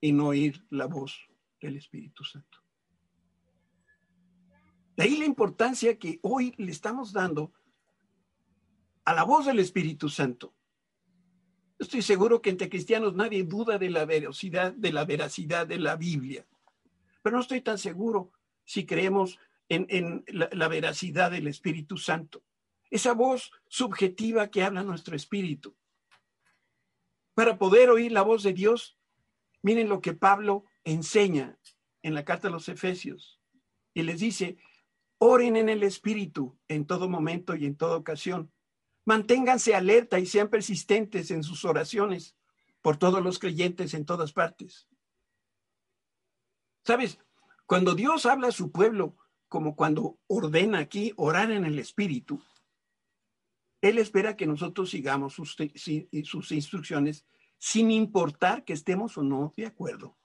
[0.00, 1.28] en oír la voz
[1.60, 2.58] del Espíritu Santo.
[4.96, 7.52] De ahí la importancia que hoy le estamos dando
[9.04, 10.54] a la voz del Espíritu Santo.
[11.78, 15.96] Estoy seguro que entre cristianos nadie duda de la veracidad, de la veracidad de la
[15.96, 16.46] Biblia,
[17.22, 18.32] pero no estoy tan seguro
[18.64, 22.42] si creemos en, la, la veracidad del Espíritu Santo.
[22.90, 25.74] Esa voz subjetiva que habla nuestro espíritu.
[27.34, 28.98] Para poder oír la voz de Dios,
[29.62, 31.58] miren lo que Pablo enseña
[32.02, 33.40] en la carta a los Efesios.
[33.94, 34.58] Y les dice,
[35.16, 38.52] oren en el espíritu en todo momento y en toda ocasión
[39.04, 42.36] Manténganse alerta y sean persistentes en sus oraciones
[42.82, 44.88] por todos los creyentes en todas partes.
[46.84, 47.18] ¿Sabes?
[47.66, 49.16] Cuando Dios habla a su pueblo,
[49.48, 52.42] como cuando ordena aquí orar en el Espíritu,
[53.80, 55.56] Él espera que nosotros sigamos sus,
[56.50, 57.26] instrucciones
[57.58, 60.16] sin importar que estemos o no de acuerdo.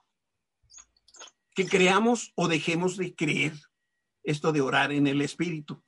[1.54, 3.52] Que creamos o dejemos de creer
[4.22, 5.82] esto de orar en el Espíritu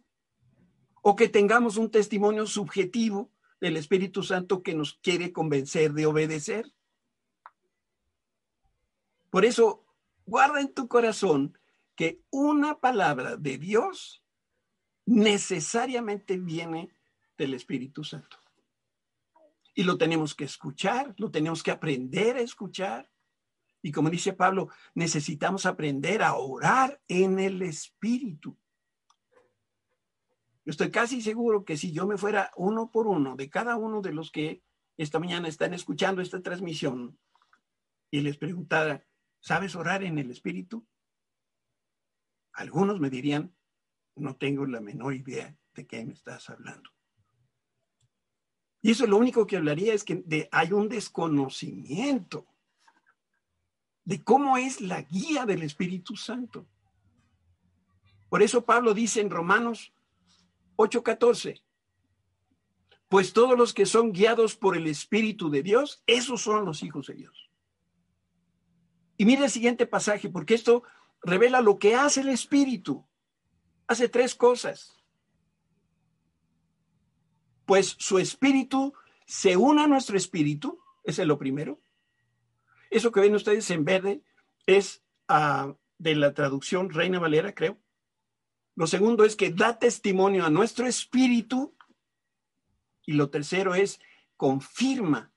[1.02, 6.72] o que tengamos un testimonio subjetivo del Espíritu Santo que nos quiere convencer de obedecer.
[9.30, 9.84] Por eso,
[10.30, 11.58] guarda en tu corazón
[11.94, 14.24] que una palabra de Dios
[15.04, 16.94] necesariamente viene
[17.36, 18.38] del Espíritu Santo.
[19.74, 23.10] Y lo tenemos que escuchar, lo tenemos que aprender a escuchar.
[23.82, 28.56] Y como dice Pablo, necesitamos aprender a orar en el Espíritu
[30.70, 34.12] estoy casi seguro que si yo me fuera uno por uno de cada uno de
[34.12, 34.62] los que
[34.96, 37.18] esta mañana están escuchando esta transmisión
[38.10, 39.04] y les preguntara,
[39.40, 40.86] ¿sabes orar en el Espíritu?
[42.52, 43.54] Algunos me dirían,
[44.16, 46.90] no tengo la menor idea de qué me estás hablando.
[48.82, 52.46] Y eso lo único que hablaría es que hay un desconocimiento
[54.04, 56.66] de cómo es la guía del Espíritu Santo.
[58.28, 59.92] Por eso Pablo dice en Romanos
[60.76, 61.62] 8:14.
[63.08, 67.08] Pues todos los que son guiados por el Espíritu de Dios, esos son los hijos
[67.08, 67.49] de Dios.
[69.20, 70.82] Y mire el siguiente pasaje, porque esto
[71.20, 73.06] revela lo que hace el Espíritu.
[73.86, 74.96] Hace tres cosas.
[77.66, 78.94] Pues su Espíritu
[79.26, 81.82] se une a nuestro Espíritu, ese es lo primero.
[82.88, 84.22] Eso que ven ustedes en verde
[84.64, 87.78] es ah, de la traducción Reina Valera, creo.
[88.74, 91.76] Lo segundo es que da testimonio a nuestro espíritu.
[93.04, 94.00] Y lo tercero es
[94.38, 95.30] confirma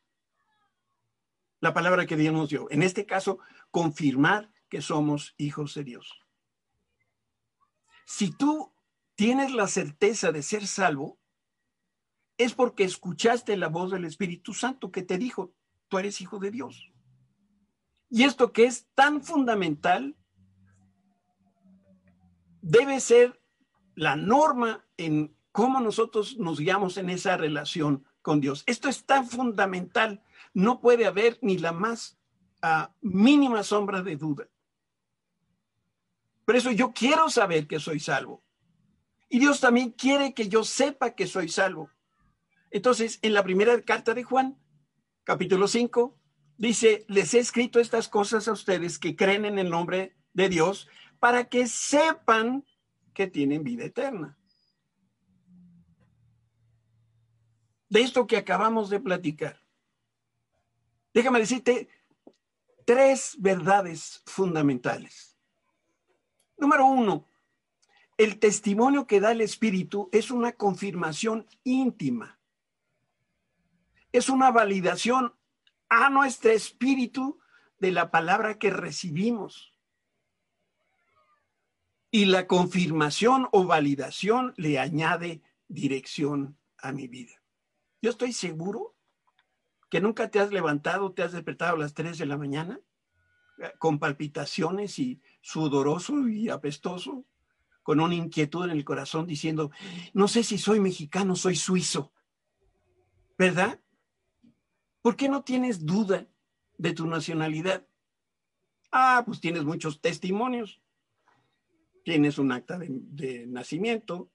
[1.63, 2.67] la palabra que Dios nos dio.
[2.71, 3.39] En este caso,
[3.73, 6.07] confirmar que somos hijos de Dios.
[8.05, 8.71] Si tú
[9.15, 11.19] tienes la certeza de ser salvo,
[12.37, 15.55] es porque escuchaste la voz del Espíritu Santo que te dijo,
[15.87, 16.93] tú eres hijo de Dios.
[18.11, 20.15] Y esto que es tan fundamental
[22.61, 23.41] debe ser
[23.95, 28.63] la norma en cómo nosotros nos guiamos en esa relación con Dios.
[28.67, 32.19] Esto es tan fundamental, no puede haber ni la más
[32.63, 34.47] ah, mínima sombra de duda.
[36.45, 38.41] Por eso yo quiero saber que soy salvo.
[39.29, 41.89] Y Dios también quiere que yo sepa que soy salvo.
[42.71, 44.57] Entonces, en la primera carta de Juan,
[45.23, 46.17] capítulo 5,
[46.57, 50.87] dice, les he escrito estas cosas a ustedes que creen en el nombre de Dios
[51.19, 52.65] para que sepan
[53.13, 54.37] que tienen vida eterna.
[57.89, 59.61] De esto que acabamos de platicar,
[61.13, 61.89] déjame decirte
[62.85, 65.37] tres verdades fundamentales.
[66.57, 67.27] Número uno,
[68.17, 72.39] el testimonio que da el Espíritu es una confirmación íntima.
[74.11, 75.33] Es una validación
[75.89, 77.39] a nuestro espíritu
[77.79, 79.73] de la palabra que recibimos.
[82.11, 87.33] Y la confirmación o validación le añade dirección a mi vida.
[88.01, 88.92] Yo estoy seguro
[89.93, 92.79] que nunca te has levantado, te has despertado a las 3 de la mañana
[93.59, 97.27] eh, con palpitaciones y sudoroso y apestoso,
[97.83, 99.69] con una inquietud en el corazón diciendo,
[100.15, 102.11] no sé si soy mexicano, soy suizo.
[103.37, 103.79] ¿Verdad?
[105.03, 106.27] ¿Por qué no tienes duda
[106.79, 107.85] de tu nacionalidad?
[108.91, 110.81] Ah, pues tienes muchos testimonios
[112.03, 114.29] tienes un acta de, nacimiento,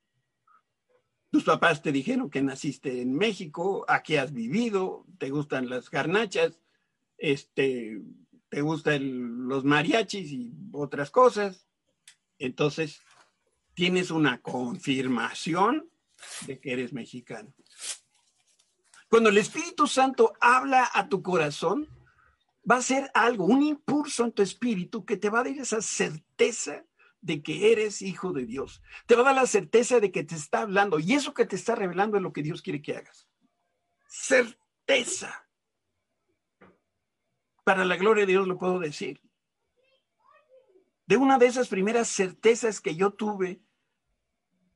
[1.31, 6.59] tus papás te dijeron que naciste en México, aquí has vivido, te gustan las garnachas,
[7.19, 8.01] este,
[8.49, 11.67] te gustan los mariachis y otras cosas.
[12.39, 13.01] Entonces,
[13.75, 15.91] tienes una confirmación
[16.47, 17.53] de que eres mexicano.
[19.09, 21.89] Cuando el Espíritu Santo habla a tu corazón,
[22.71, 25.81] va a ser algo, un impulso en tu espíritu que te va a dar esa
[25.81, 26.85] certeza
[27.21, 28.83] de que eres hijo de Dios.
[29.07, 31.57] Te va a dar la certeza de que te está hablando y eso que te
[31.57, 33.29] está revelando es lo que Dios quiere que hagas.
[34.09, 35.49] Certeza.
[37.65, 39.21] Para la gloria de Dios lo puedo decir.
[41.07, 43.63] De una de esas primeras certezas que yo tuve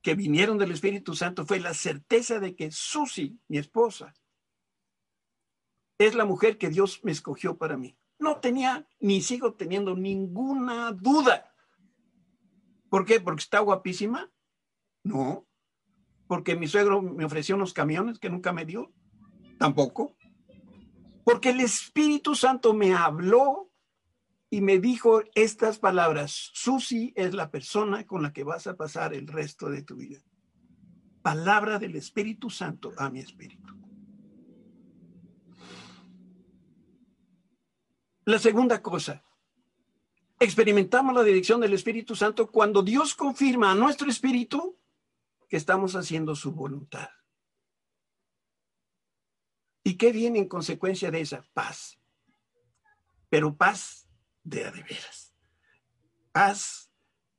[0.03, 4.13] que vinieron del Espíritu Santo fue la certeza de que Susi, mi esposa,
[5.99, 7.97] es la mujer que Dios me escogió para mí.
[8.19, 11.52] No tenía ni sigo teniendo ninguna duda.
[12.93, 13.21] ¿Por qué?
[13.21, 14.31] ¿Porque está guapísima?
[15.03, 15.47] No.
[16.27, 18.93] ¿Porque mi suegro me ofreció unos camiones que nunca me dio?
[19.59, 20.15] Tampoco.
[21.25, 23.71] Porque el Espíritu Santo me habló
[24.51, 26.51] y me dijo estas palabras.
[26.53, 30.21] Susi es la persona con la que vas a pasar el resto de tu vida.
[31.23, 33.75] Palabra del Espíritu Santo a mi espíritu.
[38.27, 39.25] La segunda cosa,
[40.45, 44.77] experimentamos la dirección del Espíritu Santo cuando Dios confirma a nuestro espíritu
[45.49, 47.09] que estamos haciendo su voluntad.
[49.85, 51.45] ¿Y qué viene en consecuencia de esa?
[51.53, 51.99] Paz.
[53.29, 54.09] Pero paz
[54.43, 55.35] de a de veras.
[56.33, 56.91] Paz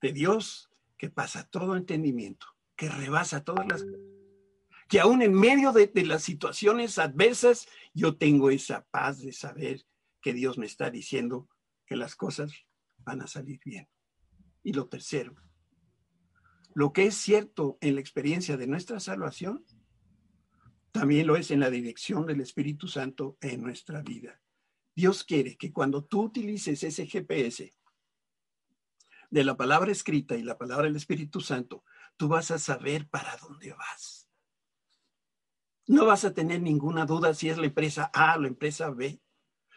[0.01, 3.85] de Dios que pasa todo entendimiento, que rebasa todas las...
[4.87, 9.85] Que aún en medio de, de las situaciones adversas, yo tengo esa paz de saber
[10.21, 11.49] que Dios me está diciendo
[11.85, 12.53] que las cosas
[13.03, 13.87] van a salir bien.
[14.63, 15.35] Y lo tercero,
[16.73, 19.65] lo que es cierto en la experiencia de nuestra salvación,
[20.91, 24.39] también lo es en la dirección del Espíritu Santo en nuestra vida.
[24.95, 27.73] Dios quiere que cuando tú utilices ese GPS
[29.29, 31.83] de la palabra escrita y la palabra del Espíritu Santo,
[32.17, 34.29] tú vas a saber para dónde vas.
[35.87, 39.19] No vas a tener ninguna duda si es la empresa A o la empresa B,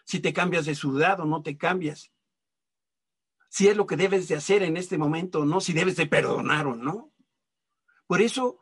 [0.04, 2.12] si te cambias de ciudad o no te cambias,
[3.56, 6.04] si es lo que debes de hacer en este momento o no, si debes de
[6.04, 7.14] perdonar o no.
[8.06, 8.58] Por eso,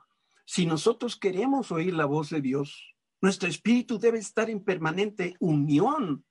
[0.47, 6.25] si nosotros queremos oír la voz de Dios, nuestro espíritu debe estar en permanente unión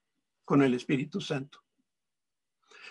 [0.45, 1.59] con el Espíritu Santo.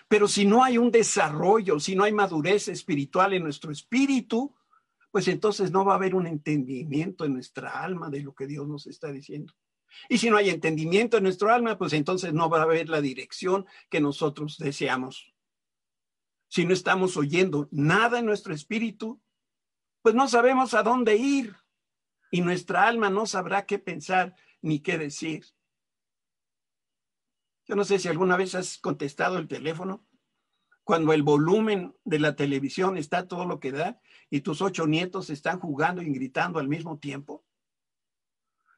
[0.09, 4.55] Pero si no hay un desarrollo, si no hay madurez espiritual en nuestro espíritu,
[5.11, 8.68] pues entonces no va a haber un entendimiento en nuestra alma de lo que Dios
[8.68, 9.55] nos está diciendo.
[10.11, 13.01] Y si no hay entendimiento en nuestro alma, pues entonces no va a haber la
[13.01, 15.33] dirección que nosotros deseamos.
[16.53, 19.23] Si no estamos oyendo nada en nuestro espíritu,
[20.03, 21.57] pues no sabemos a dónde ir
[22.31, 25.47] y nuestra alma no sabrá qué pensar ni qué decir.
[27.67, 30.07] Yo no sé si alguna vez has contestado el teléfono
[30.85, 35.31] cuando el volumen de la televisión está todo lo que da y tus ocho nietos
[35.31, 37.47] están jugando y gritando al mismo tiempo.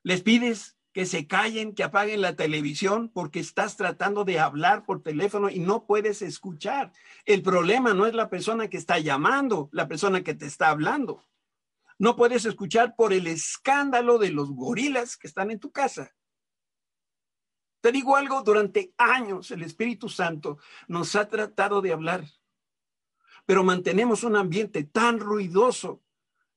[0.04, 5.02] Les pides que se callen, que apaguen la televisión porque estás tratando de hablar por
[5.02, 6.92] teléfono y no puedes escuchar.
[7.24, 11.20] El problema no es la persona que está llamando, la persona que te está hablando.
[11.98, 16.14] No puedes escuchar por el escándalo de los gorilas que están en tu casa.
[17.80, 22.24] Te digo algo, durante años el Espíritu Santo nos ha tratado de hablar,
[23.46, 26.04] pero mantenemos un ambiente tan ruidoso,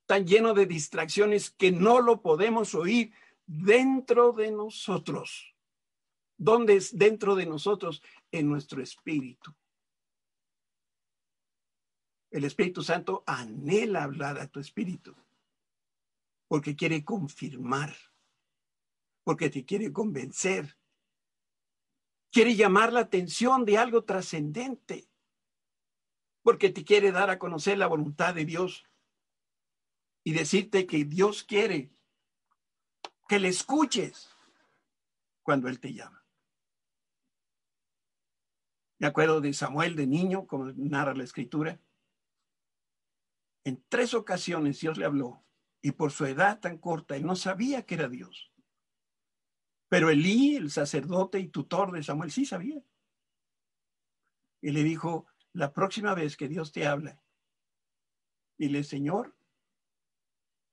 [0.06, 3.12] tan lleno de distracciones que no lo podemos oír
[3.48, 5.56] dentro de nosotros.
[6.38, 8.04] ¿Dónde es dentro de nosotros?
[8.32, 9.56] En nuestro espíritu.
[12.30, 15.16] El Espíritu Santo anhela hablar a tu espíritu
[16.48, 17.96] porque quiere confirmar,
[19.24, 20.78] porque te quiere convencer,
[22.32, 25.10] quiere llamar la atención de algo trascendente,
[26.42, 28.86] porque te quiere dar a conocer la voluntad de Dios
[30.24, 31.97] y decirte que Dios quiere
[33.28, 34.30] que le escuches
[35.44, 36.24] cuando Él te llama.
[39.00, 41.80] Me acuerdo de Samuel de niño, como narra la escritura.
[43.64, 45.46] En tres ocasiones Dios le habló
[45.82, 48.52] y por su edad tan corta, él no sabía que era Dios.
[49.90, 52.82] Pero Elí, el sacerdote y tutor de Samuel, sí sabía.
[54.62, 57.22] Y le dijo, la próxima vez que Dios te habla,
[58.58, 59.38] dile, Señor,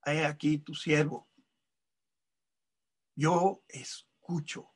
[0.04, 1.28] he aquí tu siervo.
[3.14, 4.70] Yo escucho.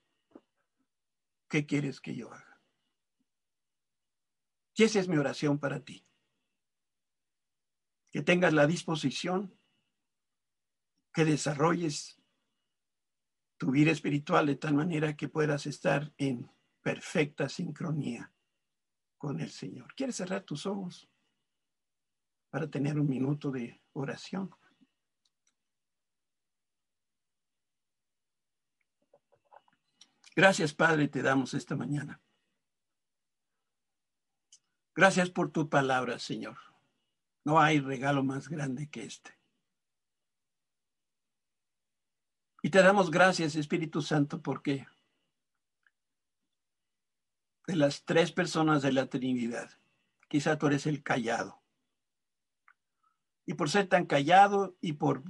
[1.48, 2.60] ¿Qué quieres que yo haga?
[4.74, 6.06] Y esa es mi oración para ti.
[8.12, 9.58] Que tengas la disposición,
[11.12, 12.22] que desarrolles
[13.56, 16.48] tu vida espiritual de tal manera que puedas estar en
[16.80, 18.32] perfecta sincronía
[19.18, 19.92] con el Señor.
[19.94, 21.10] ¿Quieres cerrar tus ojos
[22.50, 24.50] para tener un minuto de oración?
[30.38, 32.22] Gracias, Padre, te damos esta mañana.
[34.94, 36.56] Gracias por tu palabra, Señor.
[37.42, 39.36] No hay regalo más grande que este.
[42.62, 44.86] Y te damos gracias, Espíritu Santo, porque
[47.66, 49.68] de las tres personas de la Trinidad,
[50.28, 51.60] quizá tú eres el callado.
[53.44, 55.24] Y por ser tan callado y por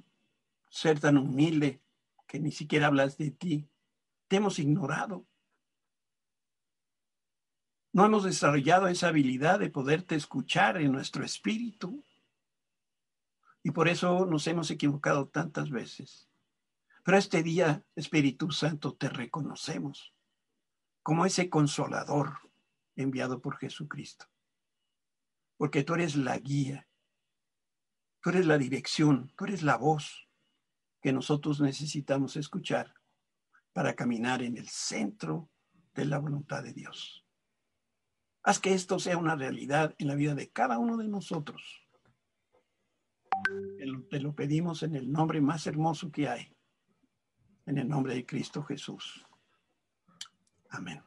[0.68, 1.80] ser tan humilde
[2.26, 3.70] que ni siquiera hablas de ti,
[4.28, 5.26] te hemos ignorado.
[7.92, 12.04] No hemos desarrollado esa habilidad de poderte escuchar en nuestro espíritu.
[13.62, 16.28] Y por eso nos hemos equivocado tantas veces.
[17.02, 20.14] Pero este día, Espíritu Santo, te reconocemos
[21.02, 22.38] como ese consolador
[22.94, 24.26] enviado por Jesucristo.
[25.56, 26.86] Porque tú eres la guía,
[28.20, 30.28] tú eres la dirección, tú eres la voz
[31.00, 32.97] que nosotros necesitamos escuchar
[33.78, 35.52] para caminar en el centro
[35.94, 37.24] de la voluntad de Dios.
[38.42, 41.86] Haz que esto sea una realidad en la vida de cada uno de nosotros.
[44.10, 46.52] Te lo pedimos en el nombre más hermoso que hay,
[47.66, 49.24] en el nombre de Cristo Jesús.
[50.70, 51.00] Amén.